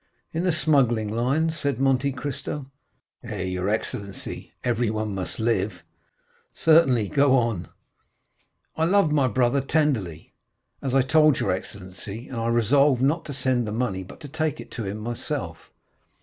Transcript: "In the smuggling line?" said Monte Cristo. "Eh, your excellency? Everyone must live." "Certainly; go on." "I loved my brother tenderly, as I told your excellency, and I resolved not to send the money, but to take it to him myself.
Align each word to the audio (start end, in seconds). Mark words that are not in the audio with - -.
"In 0.33 0.45
the 0.45 0.51
smuggling 0.51 1.09
line?" 1.09 1.51
said 1.51 1.79
Monte 1.79 2.11
Cristo. 2.13 2.65
"Eh, 3.23 3.43
your 3.43 3.69
excellency? 3.69 4.51
Everyone 4.63 5.13
must 5.13 5.37
live." 5.37 5.83
"Certainly; 6.55 7.09
go 7.09 7.35
on." 7.35 7.67
"I 8.75 8.85
loved 8.85 9.11
my 9.13 9.27
brother 9.27 9.61
tenderly, 9.61 10.33
as 10.81 10.95
I 10.95 11.03
told 11.03 11.39
your 11.39 11.51
excellency, 11.51 12.29
and 12.29 12.37
I 12.41 12.47
resolved 12.47 13.03
not 13.03 13.25
to 13.25 13.33
send 13.33 13.67
the 13.67 13.71
money, 13.71 14.01
but 14.01 14.19
to 14.21 14.27
take 14.27 14.59
it 14.59 14.71
to 14.71 14.85
him 14.85 14.97
myself. 14.97 15.69